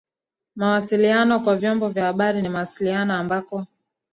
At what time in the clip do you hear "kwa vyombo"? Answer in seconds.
1.39-1.89